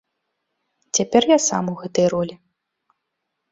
Цяпер 0.99 1.27
я 1.33 1.37
сам 1.49 1.63
у 1.75 1.77
гэтай 1.83 2.05
ролі. 2.17 2.35